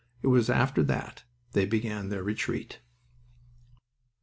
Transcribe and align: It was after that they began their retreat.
It 0.23 0.29
was 0.29 0.49
after 0.49 0.81
that 0.85 1.25
they 1.51 1.67
began 1.67 2.09
their 2.09 2.23
retreat. 2.23 2.79